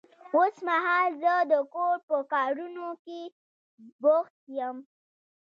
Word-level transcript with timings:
اوس 0.33 0.55
مهال 0.67 1.09
زه 1.23 1.33
د 1.51 1.53
کور 1.73 1.95
په 2.09 2.17
کارونه 2.33 2.85
کې 3.05 3.21
بوخت 4.01 4.35
يم. 4.57 4.77